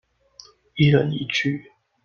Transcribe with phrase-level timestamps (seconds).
[0.73, 1.63] 一人一句